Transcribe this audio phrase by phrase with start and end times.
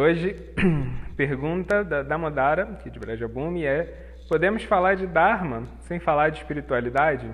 [0.00, 0.36] Hoje,
[1.16, 7.28] pergunta da Damodara, aqui de Brajabumi, é: podemos falar de Dharma sem falar de espiritualidade?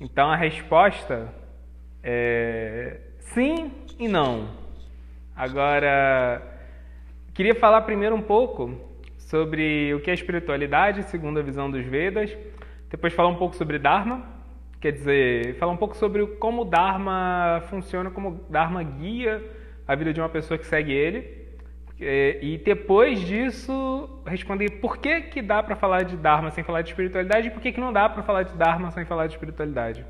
[0.00, 1.28] Então a resposta
[2.02, 4.48] é sim e não.
[5.36, 6.40] Agora,
[7.34, 8.80] queria falar primeiro um pouco
[9.18, 12.34] sobre o que é espiritualidade, segundo a visão dos Vedas,
[12.88, 14.24] depois falar um pouco sobre Dharma,
[14.80, 19.57] quer dizer, falar um pouco sobre como o Dharma funciona, como o Dharma guia
[19.88, 21.48] a vida de uma pessoa que segue ele.
[22.00, 26.82] É, e depois disso, responder por que, que dá para falar de Dharma sem falar
[26.82, 29.32] de espiritualidade e por que, que não dá para falar de Dharma sem falar de
[29.32, 30.04] espiritualidade.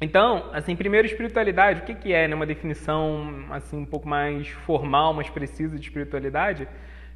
[0.00, 2.34] Então, assim, primeiro espiritualidade, o que, que é, né?
[2.34, 6.68] Uma definição assim um pouco mais formal, mais precisa de espiritualidade,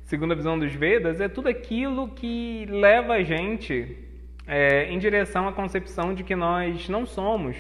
[0.04, 3.98] segundo a visão dos Vedas, é tudo aquilo que leva a gente
[4.46, 7.56] é, em direção à concepção de que nós não somos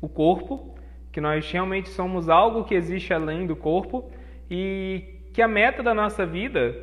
[0.00, 0.71] o corpo,
[1.12, 4.10] que nós realmente somos algo que existe além do corpo
[4.50, 6.74] e que a meta da nossa vida,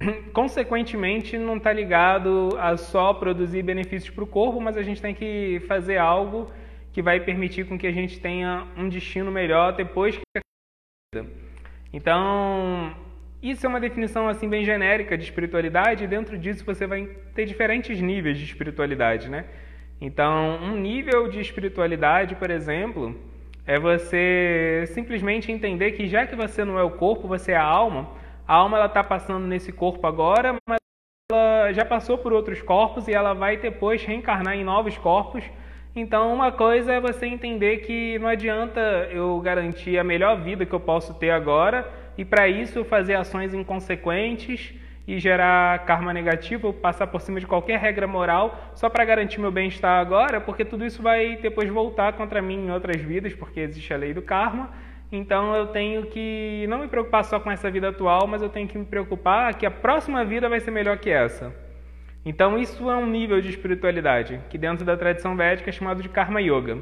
[0.32, 5.14] consequentemente, não está ligado a só produzir benefícios para o corpo, mas a gente tem
[5.14, 6.50] que fazer algo
[6.92, 10.22] que vai permitir com que a gente tenha um destino melhor depois que
[11.16, 11.24] a
[11.92, 12.94] Então,
[13.42, 17.44] isso é uma definição assim bem genérica de espiritualidade e dentro disso você vai ter
[17.44, 19.44] diferentes níveis de espiritualidade, né?
[20.00, 23.14] Então, um nível de espiritualidade, por exemplo,
[23.66, 27.64] é você simplesmente entender que já que você não é o corpo, você é a
[27.64, 28.10] alma.
[28.46, 30.78] A alma ela está passando nesse corpo agora, mas
[31.30, 35.44] ela já passou por outros corpos e ela vai depois reencarnar em novos corpos
[35.96, 38.80] então, uma coisa é você entender que não adianta
[39.12, 43.54] eu garantir a melhor vida que eu posso ter agora e para isso fazer ações
[43.54, 44.74] inconsequentes
[45.06, 49.52] e gerar karma negativo, passar por cima de qualquer regra moral só para garantir meu
[49.52, 53.92] bem-estar agora, porque tudo isso vai depois voltar contra mim em outras vidas, porque existe
[53.92, 54.70] a lei do karma.
[55.12, 58.66] Então eu tenho que não me preocupar só com essa vida atual, mas eu tenho
[58.66, 61.54] que me preocupar que a próxima vida vai ser melhor que essa.
[62.26, 66.08] Então, isso é um nível de espiritualidade que, dentro da tradição védica, é chamado de
[66.08, 66.78] Karma Yoga.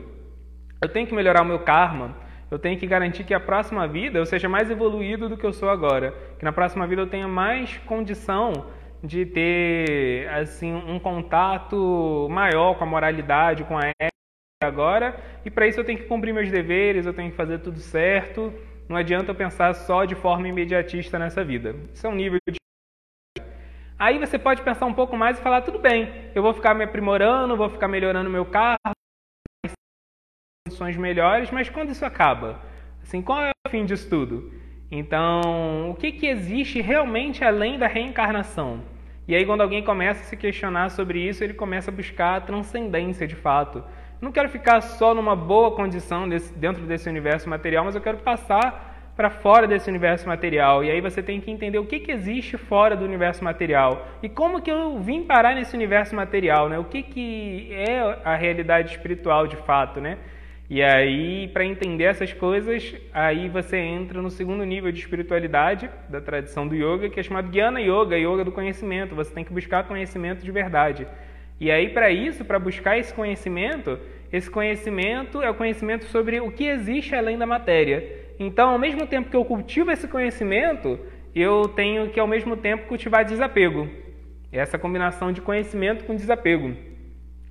[0.80, 2.16] Eu tenho que melhorar o meu karma,
[2.52, 5.54] eu tenho que garantir que a próxima vida eu seja mais evoluído do que eu
[5.54, 8.66] sou agora, que na próxima vida eu tenha mais condição
[9.02, 14.12] de ter assim um contato maior com a moralidade, com a ética
[14.62, 17.78] agora, e para isso eu tenho que cumprir meus deveres, eu tenho que fazer tudo
[17.78, 18.52] certo.
[18.86, 21.74] Não adianta eu pensar só de forma imediatista nessa vida.
[21.94, 22.58] Isso é um nível de
[23.98, 26.84] Aí você pode pensar um pouco mais e falar: tudo bem, eu vou ficar me
[26.84, 28.91] aprimorando, vou ficar melhorando meu carro,
[30.72, 32.60] condições melhores, mas quando isso acaba?
[33.02, 34.52] Assim, qual é o fim disso tudo?
[34.90, 38.80] Então, o que, que existe realmente além da reencarnação?
[39.28, 42.40] E aí, quando alguém começa a se questionar sobre isso, ele começa a buscar a
[42.40, 43.84] transcendência de fato.
[44.20, 48.18] Não quero ficar só numa boa condição desse, dentro desse universo material, mas eu quero
[48.18, 50.82] passar para fora desse universo material.
[50.82, 54.06] E aí você tem que entender o que, que existe fora do universo material.
[54.22, 56.78] E como que eu vim parar nesse universo material, né?
[56.78, 60.18] O que, que é a realidade espiritual de fato, né?
[60.74, 66.18] E aí, para entender essas coisas, aí você entra no segundo nível de espiritualidade da
[66.18, 69.14] tradição do yoga, que é chamado Jnana Yoga, Yoga do conhecimento.
[69.14, 71.06] Você tem que buscar conhecimento de verdade.
[71.60, 73.98] E aí, para isso, para buscar esse conhecimento,
[74.32, 78.32] esse conhecimento é o conhecimento sobre o que existe além da matéria.
[78.38, 80.98] Então, ao mesmo tempo que eu cultivo esse conhecimento,
[81.34, 83.90] eu tenho que, ao mesmo tempo, cultivar desapego.
[84.50, 86.74] Essa combinação de conhecimento com desapego.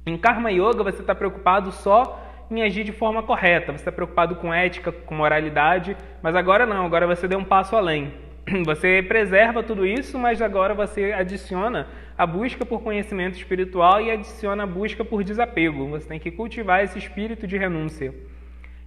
[0.07, 2.20] Em Karma Yoga, você está preocupado só
[2.51, 6.85] em agir de forma correta, você está preocupado com ética, com moralidade, mas agora não,
[6.85, 8.13] agora você deu um passo além.
[8.65, 14.63] Você preserva tudo isso, mas agora você adiciona a busca por conhecimento espiritual e adiciona
[14.63, 15.87] a busca por desapego.
[15.89, 18.11] Você tem que cultivar esse espírito de renúncia.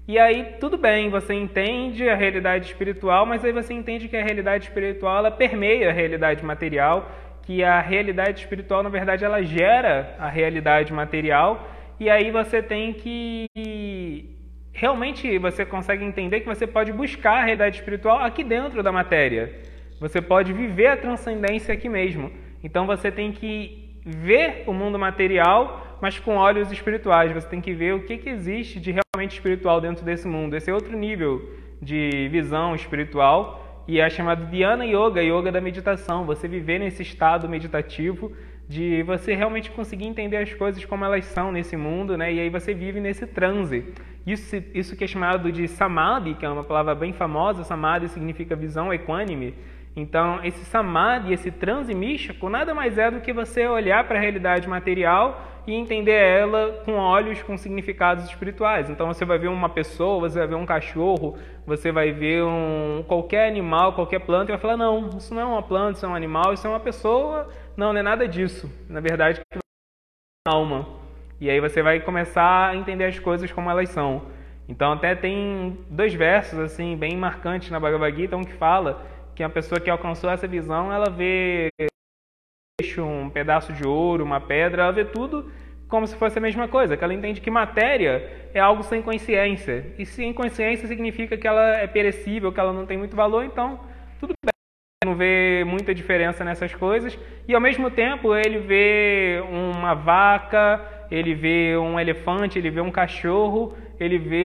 [0.07, 4.23] E aí, tudo bem, você entende a realidade espiritual, mas aí você entende que a
[4.23, 7.11] realidade espiritual ela permeia a realidade material,
[7.43, 12.93] que a realidade espiritual, na verdade, ela gera a realidade material, e aí você tem
[12.93, 13.47] que
[14.73, 19.63] realmente você consegue entender que você pode buscar a realidade espiritual aqui dentro da matéria.
[20.01, 22.33] Você pode viver a transcendência aqui mesmo.
[22.63, 27.33] Então você tem que ver o mundo material mas com olhos espirituais.
[27.33, 30.55] Você tem que ver o que, que existe de realmente espiritual dentro desse mundo.
[30.55, 31.51] Esse é outro nível
[31.81, 36.27] de visão espiritual e é chamado Dhyana Yoga, Yoga da meditação.
[36.27, 38.33] Você viver nesse estado meditativo
[38.69, 42.33] de você realmente conseguir entender as coisas como elas são nesse mundo, né?
[42.33, 43.85] E aí você vive nesse transe,
[44.27, 48.57] Isso, isso que é chamado de samadhi, que é uma palavra bem famosa, samadhi significa
[48.57, 49.55] visão equânime.
[49.97, 54.21] Então, esse samadhi, esse transe místico, nada mais é do que você olhar para a
[54.21, 58.91] realidade material e entender ela com olhos com significados espirituais.
[58.91, 63.05] Então, você vai ver uma pessoa, você vai ver um cachorro, você vai ver um,
[63.07, 66.09] qualquer animal, qualquer planta e vai falar: não, isso não é uma planta, isso é
[66.09, 67.49] um animal, isso é uma pessoa.
[67.77, 68.71] Não, não é nada disso.
[68.89, 69.59] Na verdade, é
[70.47, 70.87] uma alma.
[71.41, 74.31] E aí você vai começar a entender as coisas como elas são.
[74.69, 79.05] Então, até tem dois versos assim bem marcantes na Bhagavad Gita, um que fala
[79.35, 81.69] que a pessoa que alcançou essa visão, ela vê
[82.99, 85.51] um pedaço de ouro, uma pedra, ela vê tudo
[85.89, 89.95] como se fosse a mesma coisa, que ela entende que matéria é algo sem consciência.
[89.99, 93.81] E sem consciência significa que ela é perecível, que ela não tem muito valor, então
[94.19, 94.54] tudo bem.
[95.05, 97.19] Não vê muita diferença nessas coisas.
[97.47, 100.81] E ao mesmo tempo ele vê uma vaca,
[101.11, 104.43] ele vê um elefante, ele vê um cachorro, ele vê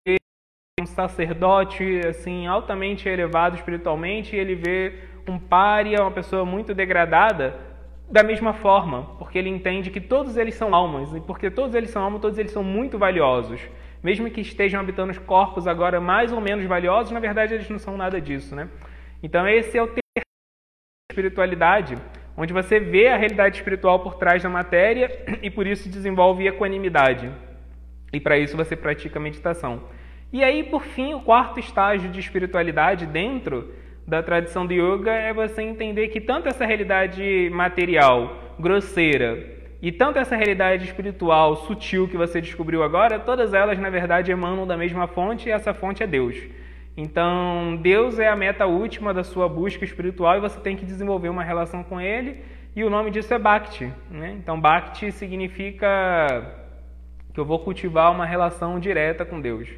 [0.81, 4.93] um sacerdote assim altamente elevado espiritualmente, ele vê
[5.27, 7.55] um pária, uma pessoa muito degradada,
[8.09, 11.91] da mesma forma, porque ele entende que todos eles são almas, e porque todos eles
[11.91, 13.61] são almas, todos eles são muito valiosos.
[14.01, 17.77] Mesmo que estejam habitando os corpos agora mais ou menos valiosos, na verdade eles não
[17.77, 18.67] são nada disso, né?
[19.21, 19.87] Então esse é o
[21.19, 21.97] espiritualidade,
[22.37, 25.11] onde você vê a realidade espiritual por trás da matéria
[25.43, 27.29] e por isso desenvolve equanimidade.
[28.13, 29.83] E para isso você pratica meditação.
[30.31, 33.73] E aí, por fim, o quarto estágio de espiritualidade dentro
[34.07, 40.19] da tradição do yoga é você entender que tanto essa realidade material grosseira e tanto
[40.19, 45.07] essa realidade espiritual sutil que você descobriu agora, todas elas na verdade emanam da mesma
[45.07, 46.35] fonte e essa fonte é Deus.
[46.95, 51.29] Então, Deus é a meta última da sua busca espiritual e você tem que desenvolver
[51.29, 52.43] uma relação com Ele
[52.75, 53.91] e o nome disso é Bhakti.
[54.11, 54.35] Né?
[54.37, 55.87] Então, Bhakti significa
[57.33, 59.69] que eu vou cultivar uma relação direta com Deus.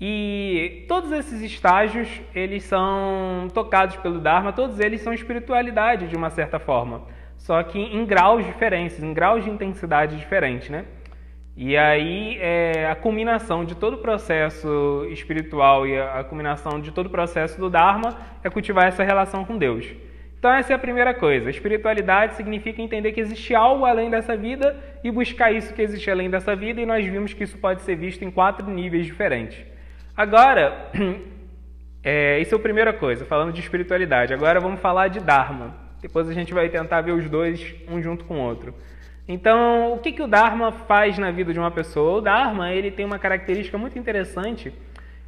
[0.00, 6.30] E todos esses estágios, eles são tocados pelo Dharma, todos eles são espiritualidade de uma
[6.30, 7.02] certa forma,
[7.36, 10.84] só que em graus diferentes, em graus de intensidade diferentes, né?
[11.60, 17.06] E aí é, a culminação de todo o processo espiritual e a, culminação de todo
[17.06, 19.84] o processo do Dharma é cultivar essa relação com Deus.
[20.38, 21.50] Então essa é a primeira coisa.
[21.50, 26.30] Espiritualidade significa entender que existe algo além dessa vida e buscar isso que existe além
[26.30, 29.58] dessa vida, e nós vimos que isso pode ser visto em quatro níveis diferentes.
[30.16, 30.92] Agora,
[32.04, 34.32] é, isso é a primeira coisa, falando de espiritualidade.
[34.32, 35.74] Agora vamos falar de Dharma.
[36.00, 38.72] Depois a gente vai tentar ver os dois, um junto com o outro.
[39.28, 42.16] Então, o que, que o Dharma faz na vida de uma pessoa?
[42.16, 44.72] O Dharma ele tem uma característica muito interessante,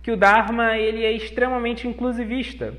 [0.03, 2.73] que o Dharma ele é extremamente inclusivista.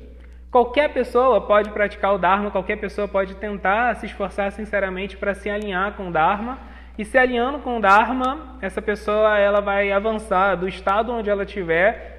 [0.50, 5.48] Qualquer pessoa pode praticar o Dharma, qualquer pessoa pode tentar se esforçar sinceramente para se
[5.48, 6.58] alinhar com o Dharma
[6.98, 11.44] e se alinhando com o Dharma, essa pessoa ela vai avançar do estado onde ela
[11.44, 12.12] estiver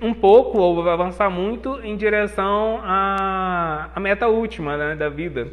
[0.00, 5.48] um pouco ou avançar muito em direção à, à meta última né, da vida,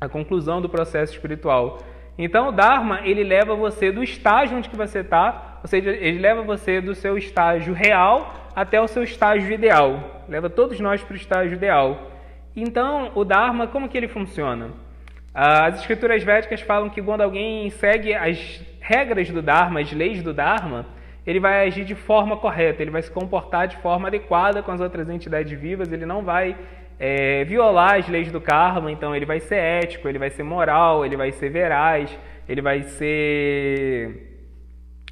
[0.00, 1.78] a conclusão do processo espiritual.
[2.18, 6.18] Então o Dharma ele leva você do estágio onde que você está, ou seja, ele
[6.18, 10.24] leva você do seu estágio real até o seu estágio ideal.
[10.28, 12.10] Leva todos nós para o estágio ideal.
[12.54, 14.70] Então o Dharma como que ele funciona?
[15.34, 20.32] As escrituras védicas falam que quando alguém segue as regras do Dharma, as leis do
[20.32, 20.86] Dharma,
[21.26, 24.80] ele vai agir de forma correta, ele vai se comportar de forma adequada com as
[24.80, 26.56] outras entidades vivas, ele não vai
[26.98, 31.04] é, violar as leis do karma, então ele vai ser ético, ele vai ser moral,
[31.04, 32.16] ele vai ser veraz,
[32.48, 34.34] ele vai ser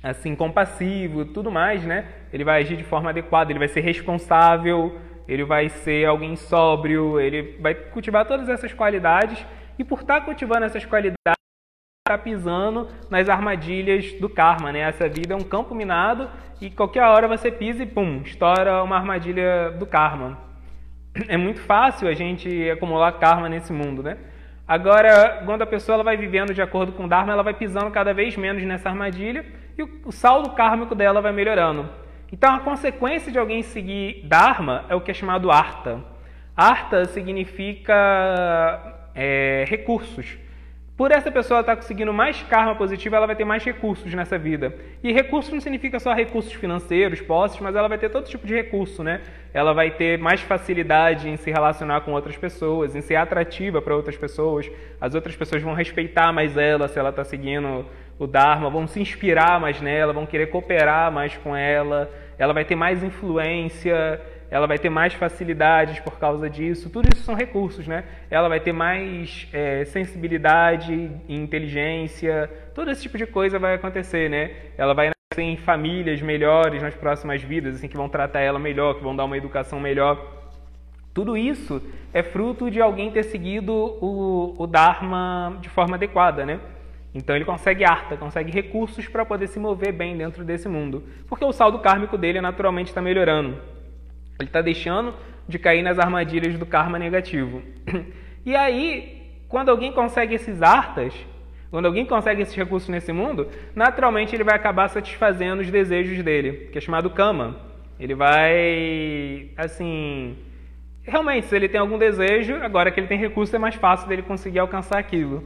[0.02, 2.06] assim compassivo, tudo mais, né?
[2.32, 7.18] Ele vai agir de forma adequada, ele vai ser responsável, ele vai ser alguém sóbrio,
[7.18, 9.44] ele vai cultivar todas essas qualidades
[9.78, 11.14] e por estar cultivando essas qualidades,
[12.06, 14.80] está pisando nas armadilhas do karma, né?
[14.80, 16.30] Essa vida é um campo minado
[16.60, 20.53] e qualquer hora você pisa e pum, estoura uma armadilha do karma.
[21.28, 24.16] É muito fácil a gente acumular karma nesse mundo, né?
[24.66, 27.90] Agora, quando a pessoa ela vai vivendo de acordo com o Dharma, ela vai pisando
[27.90, 29.44] cada vez menos nessa armadilha
[29.76, 31.88] e o saldo kármico dela vai melhorando.
[32.32, 36.02] Então, a consequência de alguém seguir Dharma é o que é chamado Arta.
[36.56, 37.94] Arta significa
[39.14, 40.38] é, recursos.
[40.96, 44.72] Por essa pessoa estar conseguindo mais karma positivo, ela vai ter mais recursos nessa vida.
[45.02, 48.54] E recursos não significa só recursos financeiros, posses, mas ela vai ter todo tipo de
[48.54, 49.20] recurso, né?
[49.52, 53.96] Ela vai ter mais facilidade em se relacionar com outras pessoas, em ser atrativa para
[53.96, 54.70] outras pessoas.
[55.00, 57.84] As outras pessoas vão respeitar mais ela se ela está seguindo
[58.16, 62.08] o Dharma, vão se inspirar mais nela, vão querer cooperar mais com ela.
[62.38, 64.20] Ela vai ter mais influência
[64.54, 66.88] ela vai ter mais facilidades por causa disso.
[66.88, 68.04] Tudo isso são recursos, né?
[68.30, 74.52] Ela vai ter mais é, sensibilidade, inteligência, todo esse tipo de coisa vai acontecer, né?
[74.78, 79.02] Ela vai em famílias melhores nas próximas vidas, assim, que vão tratar ela melhor, que
[79.02, 80.24] vão dar uma educação melhor.
[81.12, 81.82] Tudo isso
[82.12, 86.60] é fruto de alguém ter seguido o, o Dharma de forma adequada, né?
[87.12, 91.02] Então ele consegue arta, consegue recursos para poder se mover bem dentro desse mundo.
[91.28, 93.73] Porque o saldo kármico dele naturalmente está melhorando.
[94.38, 95.14] Ele está deixando
[95.48, 97.62] de cair nas armadilhas do karma negativo.
[98.46, 101.14] E aí, quando alguém consegue esses artas,
[101.70, 106.68] quando alguém consegue esses recursos nesse mundo, naturalmente ele vai acabar satisfazendo os desejos dele,
[106.70, 107.56] que é chamado kama.
[107.98, 110.36] Ele vai, assim,
[111.02, 114.20] realmente, se ele tem algum desejo, agora que ele tem recurso, é mais fácil dele
[114.20, 115.42] conseguir alcançar aquilo.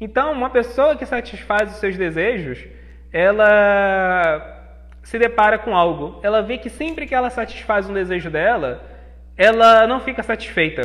[0.00, 2.66] Então, uma pessoa que satisfaz os seus desejos,
[3.12, 4.57] ela
[5.08, 6.20] se depara com algo.
[6.22, 8.84] Ela vê que sempre que ela satisfaz um desejo dela,
[9.38, 10.82] ela não fica satisfeita.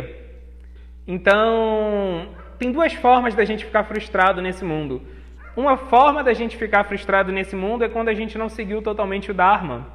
[1.06, 5.02] Então, tem duas formas da gente ficar frustrado nesse mundo.
[5.58, 9.30] Uma forma da gente ficar frustrado nesse mundo é quando a gente não seguiu totalmente
[9.30, 9.88] o Dharma.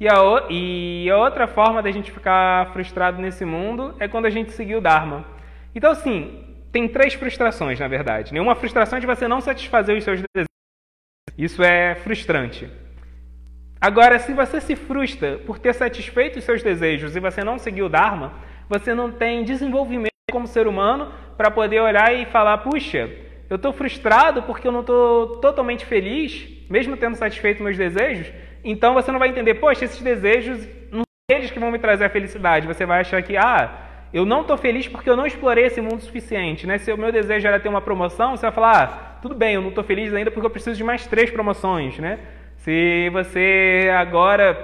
[0.00, 0.14] E a,
[0.48, 4.78] e a outra forma da gente ficar frustrado nesse mundo é quando a gente seguiu
[4.78, 5.26] o Dharma.
[5.74, 8.32] Então, assim, tem três frustrações, na verdade.
[8.32, 10.48] Nenhuma frustração é de você não satisfazer os seus desejos.
[11.36, 12.82] Isso é frustrante.
[13.84, 17.84] Agora, se você se frustra por ter satisfeito os seus desejos e você não seguiu
[17.84, 18.32] o Dharma,
[18.66, 23.10] você não tem desenvolvimento como ser humano para poder olhar e falar: puxa,
[23.50, 28.32] eu estou frustrado porque eu não estou totalmente feliz, mesmo tendo satisfeito meus desejos.
[28.64, 32.06] Então você não vai entender, poxa, esses desejos não são eles que vão me trazer
[32.06, 32.66] a felicidade.
[32.66, 33.70] Você vai achar que, ah,
[34.14, 36.66] eu não estou feliz porque eu não explorei esse mundo o suficiente.
[36.66, 36.78] Né?
[36.78, 39.60] Se o meu desejo era ter uma promoção, você vai falar, ah, tudo bem, eu
[39.60, 41.98] não estou feliz ainda porque eu preciso de mais três promoções.
[41.98, 42.18] Né?
[42.64, 44.56] Se você agora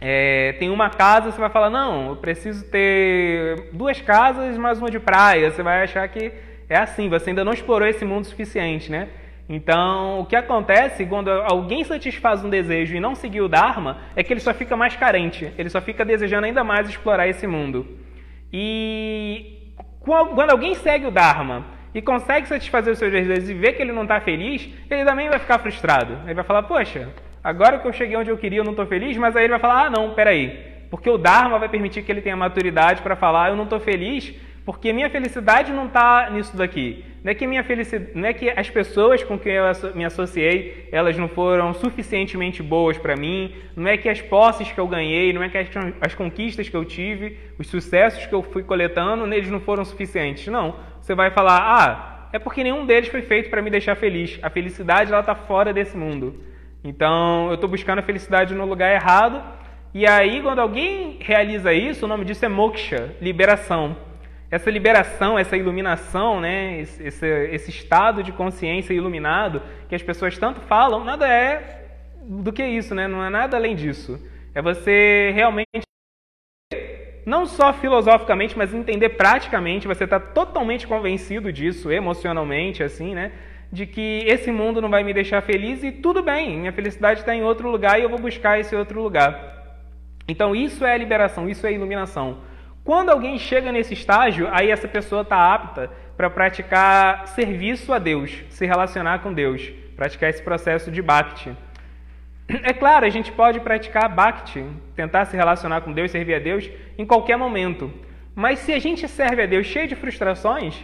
[0.00, 4.88] é, tem uma casa, você vai falar, não, eu preciso ter duas casas mais uma
[4.88, 5.50] de praia.
[5.50, 6.30] Você vai achar que
[6.68, 9.08] é assim, você ainda não explorou esse mundo suficiente, né?
[9.48, 14.22] Então, o que acontece quando alguém satisfaz um desejo e não seguir o Dharma é
[14.22, 17.98] que ele só fica mais carente, ele só fica desejando ainda mais explorar esse mundo.
[18.52, 23.82] E quando alguém segue o Dharma e consegue satisfazer os seus desejos e vê que
[23.82, 26.18] ele não está feliz, ele também vai ficar frustrado.
[26.24, 27.08] Ele vai falar, poxa,
[27.42, 29.60] agora que eu cheguei onde eu queria, eu não estou feliz, mas aí ele vai
[29.60, 30.70] falar: ah, não, peraí.
[30.90, 34.34] Porque o Dharma vai permitir que ele tenha maturidade para falar: eu não estou feliz,
[34.64, 37.04] porque minha felicidade não está nisso daqui.
[37.22, 40.88] Não é que minha felicidade, não é que as pessoas com quem eu me associei,
[40.90, 45.32] elas não foram suficientemente boas para mim, não é que as posses que eu ganhei,
[45.32, 45.68] não é que as,
[46.00, 50.46] as conquistas que eu tive, os sucessos que eu fui coletando, eles não foram suficientes.
[50.46, 50.76] Não.
[51.00, 54.38] Você vai falar: "Ah, é porque nenhum deles foi feito para me deixar feliz.
[54.42, 56.44] A felicidade ela está fora desse mundo.
[56.82, 59.42] Então, eu estou buscando a felicidade no lugar errado.
[59.92, 63.96] E aí, quando alguém realiza isso, o nome disso é moksha, liberação.
[64.50, 70.60] Essa liberação, essa iluminação, né, esse, esse estado de consciência iluminado que as pessoas tanto
[70.60, 71.86] falam, nada é
[72.20, 73.06] do que isso, né?
[73.06, 74.20] não é nada além disso.
[74.54, 75.82] É você realmente,
[77.26, 83.32] não só filosoficamente, mas entender praticamente, você está totalmente convencido disso, emocionalmente, assim, né?
[83.72, 87.34] de que esse mundo não vai me deixar feliz e tudo bem, minha felicidade está
[87.34, 89.78] em outro lugar e eu vou buscar esse outro lugar.
[90.26, 92.38] Então isso é liberação, isso é iluminação.
[92.82, 98.42] Quando alguém chega nesse estágio, aí essa pessoa está apta para praticar serviço a Deus,
[98.48, 101.54] se relacionar com Deus, praticar esse processo de bhakti.
[102.62, 104.64] É claro, a gente pode praticar bhakti,
[104.94, 107.92] tentar se relacionar com Deus, servir a Deus em qualquer momento.
[108.34, 110.74] Mas se a gente serve a Deus cheio de frustrações,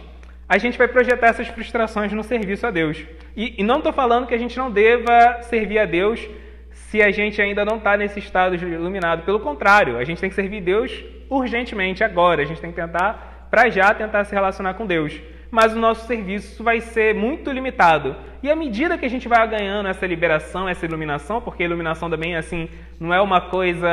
[0.47, 3.05] a gente vai projetar essas frustrações no serviço a Deus.
[3.35, 6.27] E, e não estou falando que a gente não deva servir a Deus
[6.71, 9.23] se a gente ainda não está nesse estado iluminado.
[9.23, 12.41] Pelo contrário, a gente tem que servir Deus urgentemente, agora.
[12.41, 15.19] A gente tem que tentar, para já, tentar se relacionar com Deus.
[15.49, 18.15] Mas o nosso serviço vai ser muito limitado.
[18.43, 22.09] E à medida que a gente vai ganhando essa liberação, essa iluminação, porque a iluminação
[22.09, 23.89] também, assim, não é uma coisa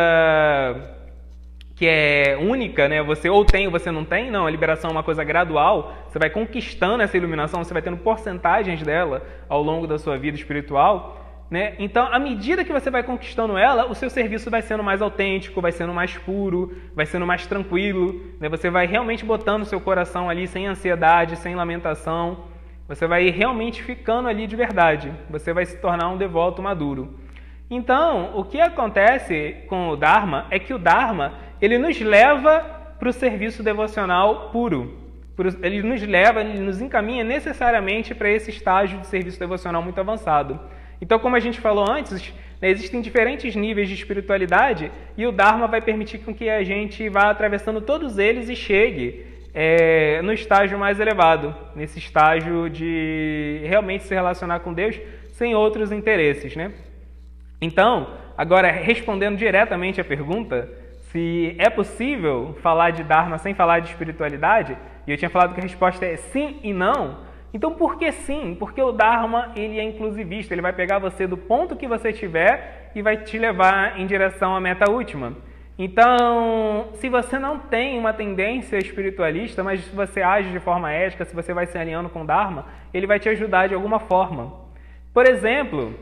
[1.75, 3.03] que é única, né?
[3.03, 4.31] Você ou tem ou você não tem.
[4.31, 5.93] Não, a liberação é uma coisa gradual.
[6.09, 10.37] Você vai conquistando essa iluminação, você vai tendo porcentagens dela ao longo da sua vida
[10.37, 11.24] espiritual.
[11.51, 11.75] Né?
[11.79, 15.61] Então, à medida que você vai conquistando ela, o seu serviço vai sendo mais autêntico,
[15.61, 18.21] vai sendo mais puro, vai sendo mais tranquilo.
[18.41, 18.49] Né?
[18.49, 22.45] Você vai realmente botando seu coração ali sem ansiedade, sem lamentação.
[22.89, 25.13] Você vai realmente ficando ali de verdade.
[25.31, 27.19] Você vai se tornar um devoto maduro.
[27.71, 32.61] Então, o que acontece com o Dharma é que o Dharma ele nos leva
[32.99, 35.03] para o serviço devocional puro.
[35.63, 40.61] Ele nos leva, ele nos encaminha necessariamente para esse estágio de serviço devocional muito avançado.
[41.01, 45.67] Então, como a gente falou antes, né, existem diferentes níveis de espiritualidade e o Dharma
[45.67, 50.79] vai permitir com que a gente vá atravessando todos eles e chegue é, no estágio
[50.79, 56.73] mais elevado, nesse estágio de realmente se relacionar com Deus sem outros interesses, né?
[57.61, 60.69] Então, agora respondendo diretamente a pergunta,
[61.11, 65.61] se é possível falar de Dharma sem falar de espiritualidade, e eu tinha falado que
[65.61, 67.19] a resposta é sim e não,
[67.55, 68.57] então por que sim?
[68.59, 72.91] Porque o Dharma ele é inclusivista, ele vai pegar você do ponto que você estiver
[72.97, 75.35] e vai te levar em direção à meta última.
[75.79, 81.25] Então, se você não tem uma tendência espiritualista, mas se você age de forma ética,
[81.25, 84.53] se você vai se alinhando com o Dharma, ele vai te ajudar de alguma forma.
[85.13, 85.95] Por exemplo,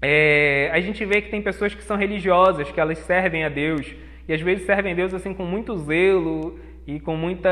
[0.00, 3.94] é, a gente vê que tem pessoas que são religiosas, que elas servem a Deus,
[4.26, 7.50] e às vezes servem a Deus assim com muito zelo e com muita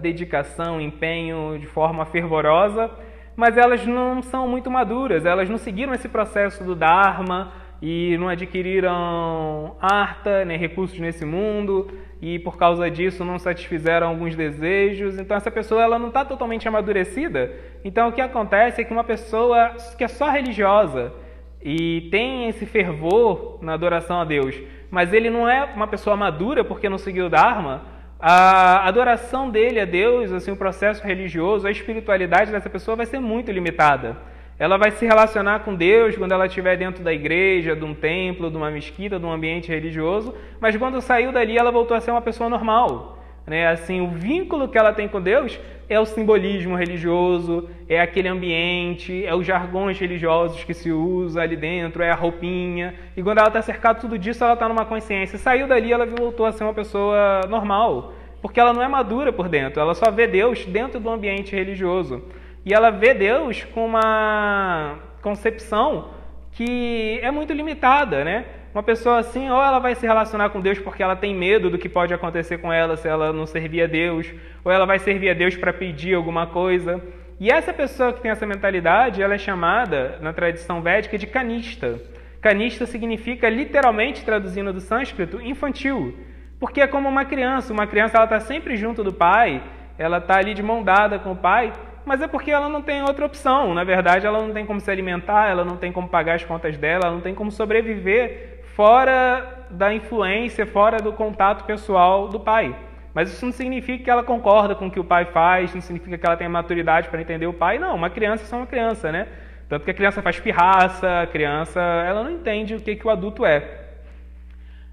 [0.00, 2.90] dedicação, empenho, de forma fervorosa,
[3.36, 8.28] mas elas não são muito maduras, elas não seguiram esse processo do Dharma e não
[8.28, 15.18] adquiriram arta, nem recursos nesse mundo, e por causa disso não satisfizeram alguns desejos.
[15.18, 17.50] Então essa pessoa ela não está totalmente amadurecida.
[17.84, 21.12] Então o que acontece é que uma pessoa que é só religiosa
[21.60, 26.64] e tem esse fervor na adoração a Deus, mas ele não é uma pessoa madura
[26.64, 27.91] porque não seguiu o Dharma,
[28.24, 33.18] a adoração dele a Deus, assim, o processo religioso, a espiritualidade dessa pessoa vai ser
[33.18, 34.16] muito limitada.
[34.56, 38.48] Ela vai se relacionar com Deus quando ela estiver dentro da igreja, de um templo,
[38.48, 42.12] de uma mesquita, de um ambiente religioso, mas quando saiu dali ela voltou a ser
[42.12, 43.18] uma pessoa normal.
[43.44, 43.66] Né?
[43.66, 45.58] Assim, o vínculo que ela tem com Deus
[45.92, 51.56] é o simbolismo religioso, é aquele ambiente, é os jargões religiosos que se usa ali
[51.56, 52.94] dentro, é a roupinha.
[53.16, 55.38] E quando ela está cercada de tudo disso, ela está numa consciência.
[55.38, 59.48] Saiu dali, ela voltou a ser uma pessoa normal, porque ela não é madura por
[59.48, 59.80] dentro.
[59.80, 62.22] Ela só vê Deus dentro do ambiente religioso.
[62.64, 66.08] E ela vê Deus com uma concepção
[66.52, 68.44] que é muito limitada, né?
[68.74, 71.76] Uma pessoa assim, ou ela vai se relacionar com Deus porque ela tem medo do
[71.76, 74.32] que pode acontecer com ela se ela não servir a Deus,
[74.64, 77.02] ou ela vai servir a Deus para pedir alguma coisa.
[77.38, 82.00] E essa pessoa que tem essa mentalidade, ela é chamada, na tradição védica, de canista.
[82.40, 86.16] Canista significa, literalmente traduzindo do sânscrito, infantil.
[86.58, 87.74] Porque é como uma criança.
[87.74, 89.62] Uma criança ela está sempre junto do pai,
[89.98, 91.74] ela está ali de mão dada com o pai,
[92.06, 93.74] mas é porque ela não tem outra opção.
[93.74, 96.78] Na verdade, ela não tem como se alimentar, ela não tem como pagar as contas
[96.78, 102.74] dela, ela não tem como sobreviver fora da influência, fora do contato pessoal do pai.
[103.14, 106.16] Mas isso não significa que ela concorda com o que o pai faz, não significa
[106.16, 107.78] que ela tem maturidade para entender o pai.
[107.78, 109.28] Não, uma criança é só uma criança, né?
[109.68, 113.10] Tanto que a criança faz pirraça, a criança ela não entende o que, que o
[113.10, 113.80] adulto é.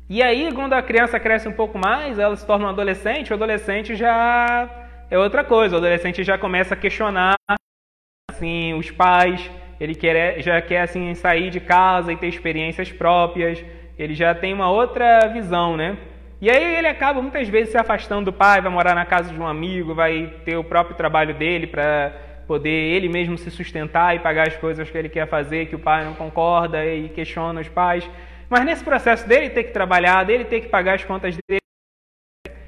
[0.10, 3.36] E aí, quando a criança cresce um pouco mais, ela se torna um adolescente, o
[3.36, 4.68] adolescente já
[5.10, 5.76] é outra coisa.
[5.76, 7.36] O adolescente já começa a questionar
[8.32, 13.64] assim, os pais, ele quer, já quer assim sair de casa e ter experiências próprias,
[13.98, 15.98] ele já tem uma outra visão, né?
[16.42, 19.40] E aí ele acaba muitas vezes se afastando do pai, vai morar na casa de
[19.40, 22.14] um amigo, vai ter o próprio trabalho dele para
[22.48, 25.80] poder ele mesmo se sustentar e pagar as coisas que ele quer fazer, que o
[25.80, 28.10] pai não concorda e questiona os pais.
[28.50, 31.62] Mas nesse processo dele ter que trabalhar, dele ter que pagar as contas dele,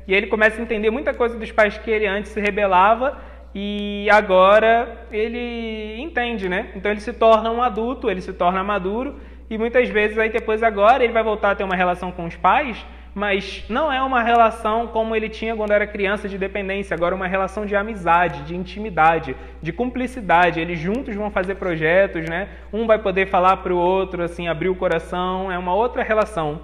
[0.07, 3.17] e ele começa a entender muita coisa dos pais que ele antes se rebelava
[3.53, 6.69] e agora ele entende, né?
[6.75, 9.15] Então ele se torna um adulto, ele se torna maduro
[9.49, 12.35] e muitas vezes aí depois agora ele vai voltar a ter uma relação com os
[12.37, 17.13] pais, mas não é uma relação como ele tinha quando era criança de dependência, agora
[17.13, 20.61] é uma relação de amizade, de intimidade, de cumplicidade.
[20.61, 22.47] Eles juntos vão fazer projetos, né?
[22.71, 26.61] Um vai poder falar para o outro, assim, abrir o coração, é uma outra relação.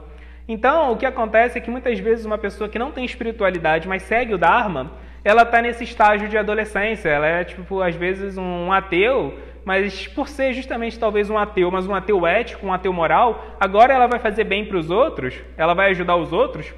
[0.47, 4.03] Então, o que acontece é que muitas vezes uma pessoa que não tem espiritualidade, mas
[4.03, 4.91] segue o Dharma,
[5.27, 7.09] ela está nesse estágio de adolescência.
[7.09, 11.85] Ela é, tipo, às vezes um ateu, mas por ser justamente talvez um ateu, mas
[11.85, 15.73] um ateu ético, um ateu moral, agora ela vai fazer bem para os outros, ela
[15.73, 16.73] vai ajudar os outros,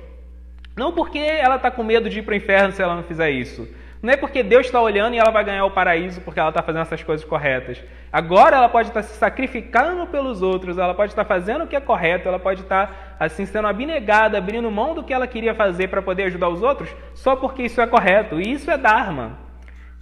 [0.76, 3.30] não porque ela está com medo de ir para o inferno se ela não fizer
[3.30, 3.70] isso,
[4.02, 6.64] não é porque Deus está olhando e ela vai ganhar o paraíso porque ela está
[6.64, 7.84] fazendo essas coisas corretas.
[8.12, 11.82] Agora ela pode estar se sacrificando pelos outros, ela pode estar fazendo o que é
[11.82, 16.02] correto, ela pode estar assim sendo abnegada, abrindo mão do que ela queria fazer para
[16.02, 18.40] poder ajudar os outros, só porque isso é correto.
[18.40, 19.38] E isso é dharma.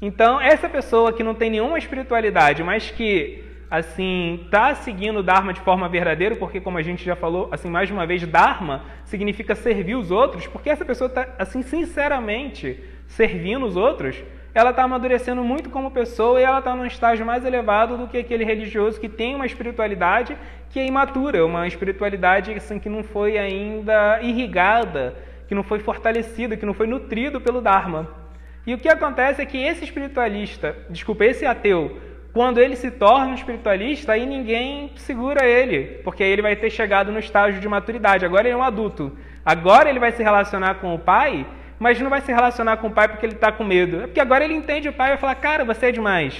[0.01, 5.51] Então, essa pessoa que não tem nenhuma espiritualidade, mas que assim está seguindo o dharma
[5.51, 8.83] de forma verdadeira, porque como a gente já falou, assim mais de uma vez, dharma
[9.03, 14.23] significa servir os outros, porque essa pessoa está assim sinceramente servindo os outros,
[14.57, 18.17] ela está amadurecendo muito como pessoa e ela está num estágio mais elevado do que
[18.17, 20.35] aquele religioso que tem uma espiritualidade
[20.71, 25.15] que é imatura, uma espiritualidade assim, que não foi ainda irrigada,
[25.47, 28.09] que não foi fortalecida, que não foi nutrido pelo Dharma.
[28.65, 31.95] E o que acontece é que esse espiritualista, desculpa, esse ateu,
[32.33, 37.11] quando ele se torna um espiritualista, aí ninguém segura ele, porque ele vai ter chegado
[37.11, 38.25] no estágio de maturidade.
[38.25, 39.15] Agora ele é um adulto.
[39.45, 41.45] Agora ele vai se relacionar com o pai
[41.79, 44.01] mas não vai se relacionar com o pai porque ele está com medo.
[44.01, 46.37] É porque agora ele entende o pai e vai falar: Cara, você é demais.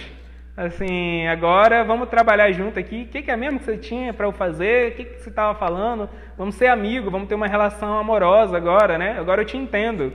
[0.55, 3.03] Assim, agora vamos trabalhar junto aqui.
[3.03, 4.91] O que, que é mesmo que você tinha para eu fazer?
[4.91, 6.09] O que, que você estava falando?
[6.35, 9.17] Vamos ser amigos, vamos ter uma relação amorosa agora, né?
[9.19, 10.11] Agora eu te entendo.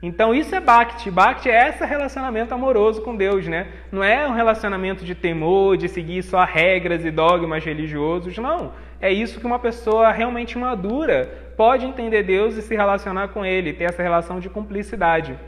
[0.00, 1.10] Então isso é Bhakti.
[1.10, 3.68] Bhakti é esse relacionamento amoroso com Deus, né?
[3.90, 8.72] Não é um relacionamento de temor, de seguir só regras e dogmas religiosos, não.
[9.00, 13.72] É isso que uma pessoa realmente madura pode entender Deus e se relacionar com Ele,
[13.72, 15.38] ter essa relação de cumplicidade.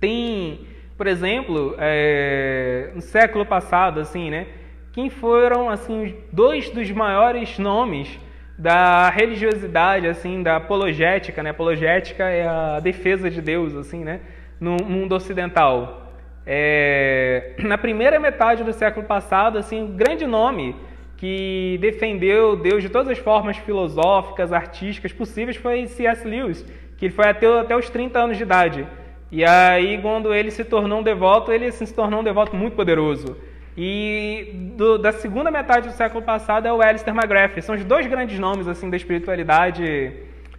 [0.00, 4.46] Tem por exemplo, é, no século passado, assim, né?
[4.92, 8.18] Quem foram assim dois dos maiores nomes
[8.58, 11.50] da religiosidade, assim, da apologética, né?
[11.50, 14.20] Apologética é a defesa de Deus, assim, né?
[14.58, 16.14] No mundo ocidental.
[16.46, 20.74] É, na primeira metade do século passado, assim, um grande nome
[21.16, 26.26] que defendeu Deus de todas as formas filosóficas, artísticas possíveis foi C.S.
[26.26, 26.64] Lewis,
[26.98, 28.86] que ele foi até, até os 30 anos de idade.
[29.30, 33.36] E aí, quando ele se tornou um devoto, ele se tornou um devoto muito poderoso.
[33.76, 37.60] E do, da segunda metade do século passado é o Alistair McGrath.
[37.60, 40.12] São os dois grandes nomes assim da espiritualidade,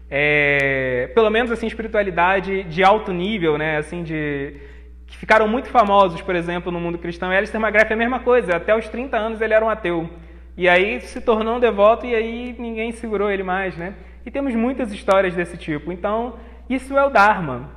[0.10, 3.78] é, pelo menos assim espiritualidade de alto nível, né?
[3.78, 4.56] Assim de
[5.08, 7.32] que ficaram muito famosos, por exemplo, no mundo cristão.
[7.32, 8.58] E Alistair McGrath é a mesma coisa.
[8.58, 10.10] Até os 30 anos ele era um ateu.
[10.58, 13.93] E aí se tornou um devoto e aí ninguém segurou ele mais, né?
[14.26, 15.91] E temos muitas histórias desse tipo.
[15.91, 16.34] Então,
[16.67, 17.70] isso é o Dharma.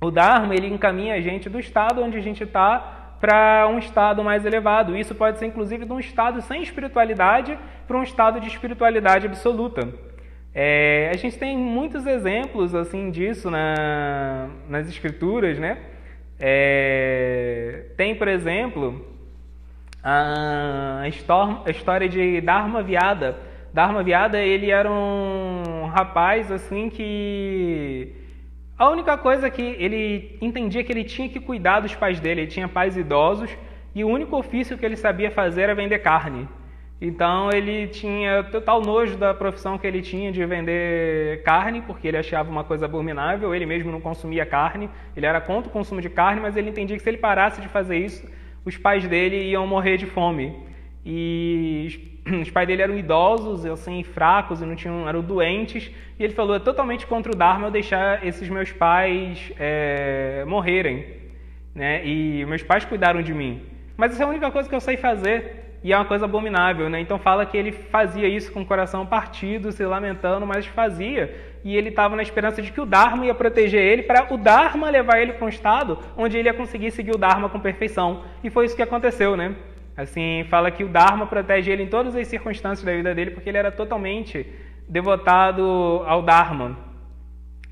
[0.00, 4.22] O Dharma ele encaminha a gente do estado onde a gente está para um estado
[4.22, 4.96] mais elevado.
[4.96, 9.88] Isso pode ser inclusive de um estado sem espiritualidade para um estado de espiritualidade absoluta.
[10.54, 15.78] É, a gente tem muitos exemplos assim disso na, nas escrituras, né?
[16.38, 19.15] É, tem, por exemplo,
[20.08, 21.02] a,
[21.68, 23.36] história de Dharma Viada.
[23.74, 28.14] Dharma Viada ele era um rapaz assim que
[28.78, 32.50] a única coisa que ele entendia que ele tinha que cuidar dos pais dele, ele
[32.50, 33.50] tinha pais idosos
[33.96, 36.48] e o único ofício que ele sabia fazer era vender carne.
[37.00, 42.16] Então ele tinha total nojo da profissão que ele tinha de vender carne, porque ele
[42.16, 46.08] achava uma coisa abominável, ele mesmo não consumia carne, ele era contra o consumo de
[46.08, 48.26] carne, mas ele entendia que se ele parasse de fazer isso,
[48.66, 50.54] os pais dele iam morrer de fome.
[51.04, 55.88] E os pais dele eram idosos, assim, fracos e não tinham, eram doentes.
[56.18, 61.06] E ele falou: é totalmente contra o Dharma eu deixar esses meus pais é, morrerem.
[61.72, 62.04] Né?
[62.04, 63.62] E meus pais cuidaram de mim.
[63.96, 65.62] Mas essa é a única coisa que eu sei fazer.
[65.84, 67.00] E é uma coisa abominável, né?
[67.00, 71.32] Então fala que ele fazia isso com o coração partido, se lamentando, mas fazia.
[71.66, 74.88] E ele estava na esperança de que o Dharma ia proteger ele, para o Dharma
[74.88, 78.22] levar ele para um estado onde ele ia conseguir seguir o Dharma com perfeição.
[78.44, 79.56] E foi isso que aconteceu, né?
[79.96, 83.48] Assim, fala que o Dharma protege ele em todas as circunstâncias da vida dele, porque
[83.48, 84.46] ele era totalmente
[84.88, 86.78] devotado ao Dharma.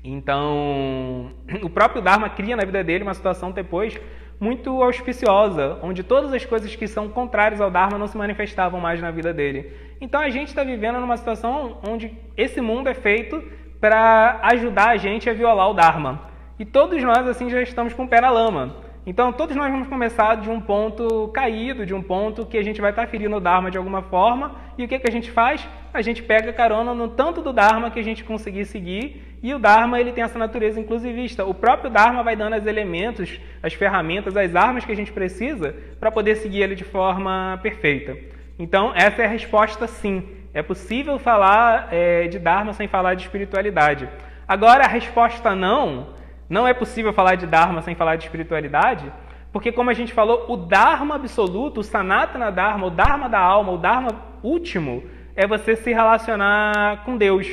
[0.03, 1.31] Então,
[1.63, 3.97] o próprio Dharma cria na vida dele uma situação depois
[4.37, 8.99] muito auspiciosa, onde todas as coisas que são contrárias ao Dharma não se manifestavam mais
[8.99, 9.71] na vida dele.
[10.01, 13.41] Então, a gente está vivendo numa situação onde esse mundo é feito
[13.85, 16.21] para ajudar a gente a violar o Dharma.
[16.57, 18.77] E todos nós, assim, já estamos com o pé na lama.
[19.05, 22.81] Então, todos nós vamos começar de um ponto caído, de um ponto que a gente
[22.81, 24.55] vai estar ferindo o Dharma de alguma forma.
[24.75, 25.69] E o que, que a gente faz?
[25.93, 29.37] A gente pega carona no tanto do Dharma que a gente conseguir seguir.
[29.43, 31.45] E o Dharma ele tem essa natureza inclusivista.
[31.45, 35.75] O próprio Dharma vai dando os elementos, as ferramentas, as armas que a gente precisa
[35.99, 38.17] para poder seguir ele de forma perfeita.
[38.57, 40.23] Então, essa é a resposta sim.
[40.55, 44.07] É possível falar é, de Dharma sem falar de espiritualidade.
[44.47, 46.15] Agora, a resposta não
[46.49, 49.11] não é possível falar de Dharma sem falar de espiritualidade,
[49.51, 53.73] porque, como a gente falou, o Dharma absoluto, o Sanatana Dharma, o Dharma da alma,
[53.73, 55.03] o Dharma último,
[55.35, 57.47] é você se relacionar com Deus.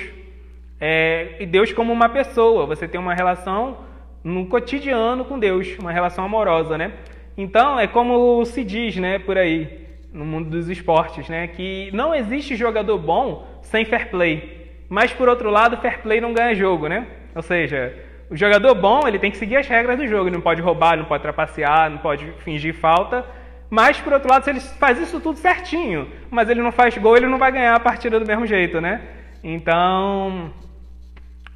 [0.81, 3.79] É, e Deus como uma pessoa, você tem uma relação
[4.23, 6.93] no cotidiano com Deus, uma relação amorosa, né?
[7.37, 12.15] Então, é como se diz, né, por aí, no mundo dos esportes, né, que não
[12.15, 14.63] existe jogador bom sem fair play.
[14.89, 17.07] Mas, por outro lado, fair play não ganha jogo, né?
[17.35, 17.97] Ou seja,
[18.29, 20.99] o jogador bom, ele tem que seguir as regras do jogo, ele não pode roubar,
[20.99, 23.25] não pode trapacear, não pode fingir falta.
[23.71, 27.17] Mas, por outro lado, se ele faz isso tudo certinho, mas ele não faz gol,
[27.17, 29.01] ele não vai ganhar a partida do mesmo jeito, né?
[29.43, 30.53] Então,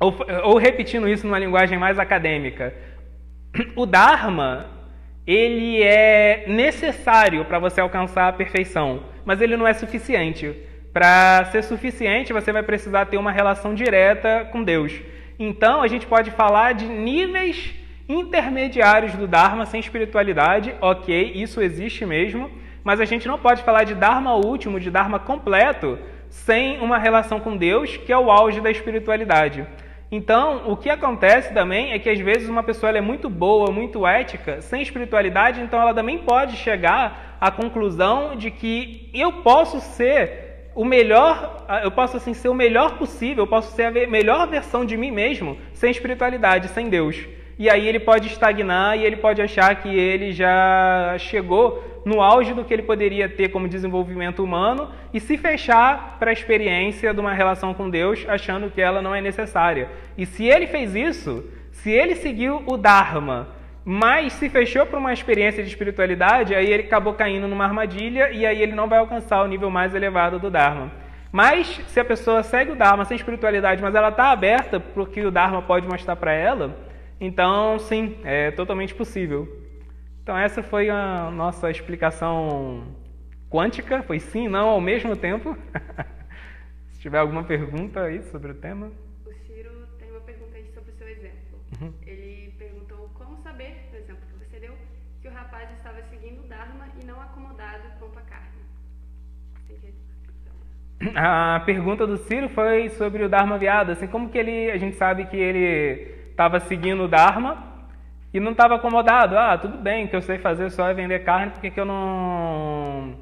[0.01, 2.75] ou, ou repetindo isso numa linguagem mais acadêmica,
[3.77, 4.66] o Dharma,
[5.27, 10.55] ele é necessário para você alcançar a perfeição, mas ele não é suficiente.
[10.93, 14.93] Para ser suficiente, você vai precisar ter uma relação direta com Deus.
[15.39, 17.75] Então, a gente pode falar de níveis
[18.09, 22.51] intermediários do Dharma sem espiritualidade, ok, isso existe mesmo,
[22.85, 25.99] mas a gente não pode falar de Dharma último, de Dharma completo,
[26.31, 29.67] sem uma relação com Deus, que é o auge da espiritualidade.
[30.11, 34.07] Então, o que acontece também é que às vezes uma pessoa é muito boa, muito
[34.07, 40.71] ética, sem espiritualidade, então ela também pode chegar à conclusão de que eu posso ser
[40.77, 44.85] o melhor, eu posso assim ser o melhor possível, eu posso ser a melhor versão
[44.85, 47.27] de mim mesmo sem espiritualidade, sem Deus.
[47.59, 52.53] E aí ele pode estagnar e ele pode achar que ele já chegou no auge
[52.53, 57.19] do que ele poderia ter como desenvolvimento humano e se fechar para a experiência de
[57.19, 59.88] uma relação com Deus, achando que ela não é necessária.
[60.16, 63.49] E se ele fez isso, se ele seguiu o Dharma,
[63.85, 68.45] mas se fechou para uma experiência de espiritualidade, aí ele acabou caindo numa armadilha e
[68.45, 70.92] aí ele não vai alcançar o nível mais elevado do Dharma.
[71.33, 75.07] Mas se a pessoa segue o Dharma sem espiritualidade, mas ela está aberta para o
[75.07, 76.86] que o Dharma pode mostrar para ela,
[77.20, 79.66] então sim, é totalmente possível.
[80.22, 82.85] Então essa foi a nossa explicação
[83.48, 85.57] quântica, foi sim, não ao mesmo tempo.
[86.90, 88.90] Se tiver alguma pergunta aí sobre o tema.
[89.24, 91.61] O Ciro tem uma pergunta aí sobre o seu exemplo.
[91.81, 91.92] Uhum.
[92.05, 94.74] Ele perguntou como saber, no exemplo que você deu,
[95.22, 98.46] que o rapaz estava seguindo o Dharma e não acomodado quanto à carne.
[101.14, 104.96] A pergunta do Ciro foi sobre o Dharma viado, assim como que ele, a gente
[104.96, 107.64] sabe que ele estava seguindo o Dharma
[108.33, 109.38] e não estava acomodado.
[109.38, 111.81] Ah, tudo bem, o que eu sei fazer só é vender carne, por que, que
[111.81, 113.16] eu não.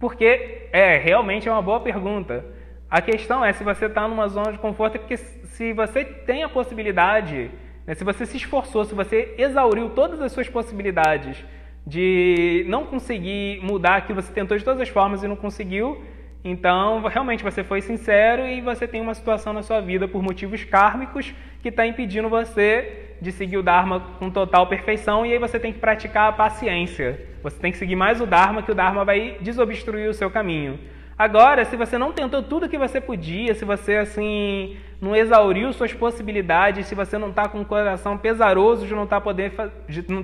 [0.00, 2.44] Porque, é, realmente é uma boa pergunta.
[2.90, 6.42] A questão é se você está numa zona de conforto, é porque se você tem
[6.42, 7.52] a possibilidade,
[7.86, 11.44] né, se você se esforçou, se você exauriu todas as suas possibilidades
[11.86, 16.04] de não conseguir mudar aquilo, você tentou de todas as formas e não conseguiu,
[16.48, 20.62] então realmente você foi sincero e você tem uma situação na sua vida por motivos
[20.62, 25.58] kármicos que está impedindo você de seguir o Dharma com total perfeição e aí você
[25.58, 27.20] tem que praticar a paciência.
[27.42, 30.78] Você tem que seguir mais o Dharma, que o Dharma vai desobstruir o seu caminho.
[31.18, 35.92] Agora, se você não tentou tudo que você podia, se você assim não exauriu suas
[35.92, 39.52] possibilidades, se você não está com o coração pesaroso de não estar tá poder,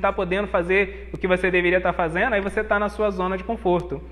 [0.01, 3.11] tá podendo fazer o que você deveria estar tá fazendo, aí você está na sua
[3.11, 4.03] zona de conforto.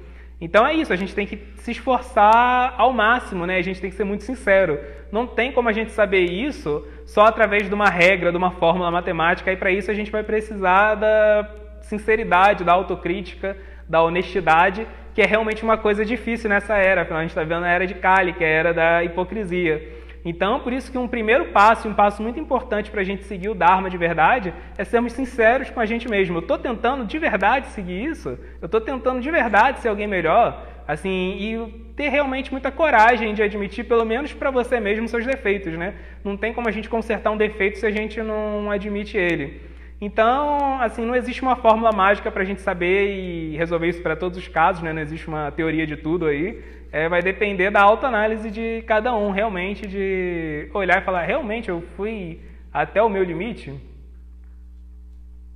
[0.41, 3.59] Então é isso, a gente tem que se esforçar ao máximo, né?
[3.59, 4.81] A gente tem que ser muito sincero.
[5.13, 8.91] Não tem como a gente saber isso só através de uma regra, de uma fórmula
[8.91, 11.51] matemática, e para isso a gente vai precisar da
[11.83, 13.57] sinceridade, da autocrítica,
[13.89, 17.03] da honestidade, que é realmente uma coisa difícil nessa era.
[17.03, 20.00] Afinal, a gente está vendo a era de Kali, que é a era da hipocrisia.
[20.25, 23.49] Então, por isso que um primeiro passo, um passo muito importante para a gente seguir
[23.49, 26.37] o Dharma de verdade, é sermos sinceros com a gente mesmo.
[26.37, 28.39] Eu estou tentando de verdade seguir isso?
[28.61, 30.67] Eu estou tentando de verdade ser alguém melhor?
[30.87, 35.73] Assim, e ter realmente muita coragem de admitir, pelo menos para você mesmo, seus defeitos,
[35.75, 35.95] né?
[36.25, 39.61] Não tem como a gente consertar um defeito se a gente não admite ele.
[40.01, 44.17] Então, assim, não existe uma fórmula mágica para a gente saber e resolver isso para
[44.17, 44.93] todos os casos, né?
[44.93, 46.59] Não existe uma teoria de tudo aí.
[46.93, 51.81] É, vai depender da autoanálise de cada um, realmente, de olhar e falar, realmente eu
[51.97, 52.41] fui
[52.73, 53.90] até o meu limite?